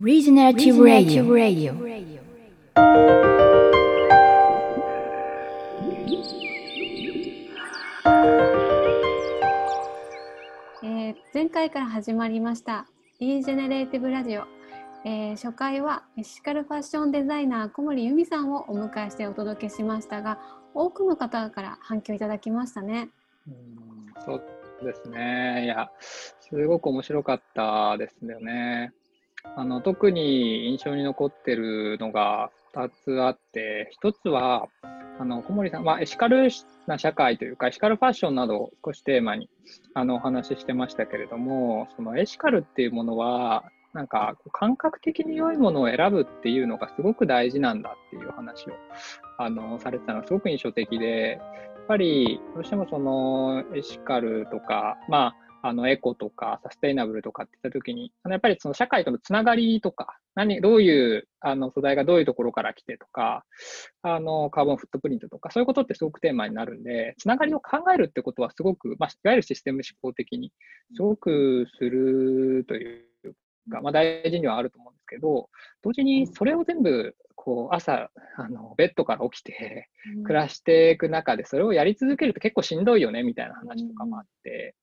[0.00, 1.74] Regenerative Radio.
[10.84, 12.86] えー前回から始まりました
[13.18, 14.44] 「e ジェネレーティブラジオ」
[15.04, 20.38] えー初回はエシカルファッションデザイナー小森由美さんをお迎えしてお届けしましたが
[20.74, 23.08] 多くの方から反響いただきましたね。
[23.48, 25.64] うんそうですね。
[25.64, 28.92] いや、すごく面白かったですよね。
[29.56, 34.68] あの特に印象に残ってるのが2つあって、1つは、
[35.20, 36.48] あの小森さん、まあ、エシカル
[36.86, 39.48] な社会というか、エシカルファッションなどを少しテーマに
[39.94, 43.64] あのお話ししてましたけれども、そのエシカルっていうものは、
[43.94, 48.72] なんか感覚的に良いものを選ぶっていうのがすごく大事なんだっていう話を
[49.38, 63.44] あのされてたのがすごく印象的で、やっぱりどうしてもそのエシカルとか、まあ、あのエコとかサステイナブルとかって言ったときに、あのやっぱりその社会とのつながりとか、何どういうあの素材がどういうところから来てとか、
[64.02, 70.52] あのカーボンフットプリントとか、そういうことってすごくテーマになるんで、つながりを考えるってことはすごく、まあ、いわゆるシステム思考的に
[70.94, 73.34] すごくするという
[73.70, 75.48] か、まあ、大事にはあると思うんですけど、
[75.82, 79.88] 同時にそれを全部こう朝あのベッドから起きて、
[80.24, 84.74] 暮らしていく中で、それをやり続けると結構しんどいよねみたいな話とかもあって、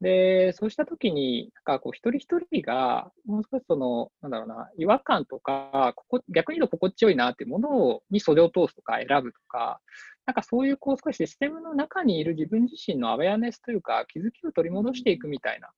[0.00, 9.80] で、そうしたときに、なんかこう一人一人が、もう少しその、なんだろうな、違和感とか、ここ逆に言うと心地よいなっていうものをに袖を通すとか選ぶとか、
[10.24, 15.70] なんかそういうこう少しシステムの中にいる自分自身のアウェアネスというか、気づきを取り戻していくみたいな、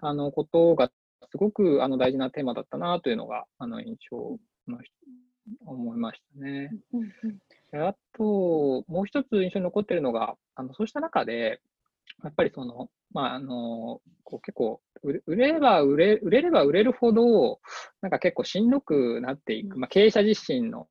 [0.00, 0.90] あのことが
[1.30, 4.16] すごくあの大事なテーマだったなというのが、あの印象
[4.66, 4.78] の
[5.66, 6.70] 思いましたね。
[7.74, 11.60] あと、もう一つ印象に残っているのが、あのそうした中で、
[12.24, 17.60] やっぱりその、まあ、あのこう結構売れ、売れれば売れ、売れれば売れるほど、
[18.02, 20.88] なんか結構しんどくなっていく、まあ、経営者自身の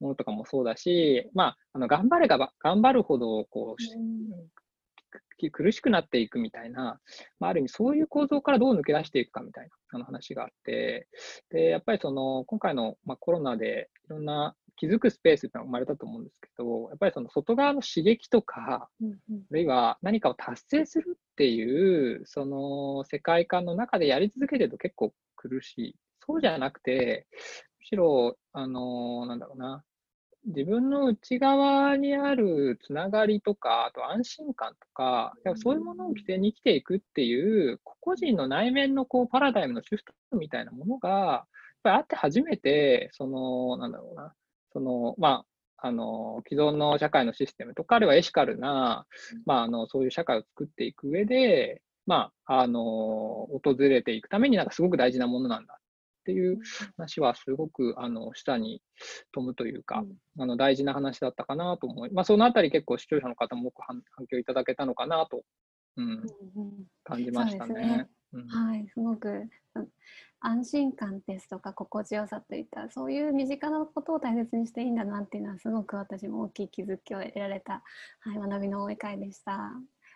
[0.00, 3.90] ものとかもそうだし、まあ、あの頑張れば頑張るほどこうし
[5.40, 7.00] き苦しくなっていくみたいな、
[7.40, 11.08] まあ、ある意味そういう構造からどう抜け出していくかみたいなあの話があって、
[11.50, 19.16] で、やっぱりその今回の、まあ、コロナでいろんな気づくスペースってのが生まれたと思うんですけど、やっぱりその外側の刺激とか、うんうん。
[19.50, 25.96] あるいは何かを達成するっていう、その世界観の中でやり続けてると結構苦しい。
[26.26, 27.26] そうじゃなくて、
[27.78, 29.84] むしろ、あの、なんだろうな、
[30.46, 41.48] 自分の内側にあるつながりとか、あと安心感とか、やっぱそういうものを起点に生きていくっていう、個々人の内面のこうパラダイムのシフトみたいなものが、やっ
[41.82, 44.34] ぱりあって初めて、その、なんだろうな、
[44.72, 45.44] その、ま
[45.78, 49.06] あ、あの、既存の社会のシステムとか、あるいはエシカルな、
[49.46, 52.82] まあ、あの、そういう社会を作っていく上で、まあ、あの、
[53.62, 56.58] 訪れていくためになんかすごく大事なものなんだっていう
[56.96, 58.82] 話はすごく、あの、下に
[59.32, 60.04] 飛ぶというか、
[60.38, 65.42] あの、大事な話だったかなと思い、まあ、そのあたり結構視聴者の方も多く反反響いただけたのかなと、
[65.96, 66.24] うん、
[67.04, 68.06] 感じましたね。
[68.32, 69.88] うんはい、すごくうん
[70.42, 77.82] 安心感ですとか心地よさといったそういう身近なことを大切にしていいんだなっていうのはすごく私も大きい気づきを得られた、
[78.20, 79.72] はい、学びの多い会でした。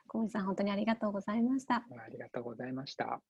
[0.08, 1.76] 小森さん本当にありがとうございました。
[1.76, 3.20] ありがとうございました。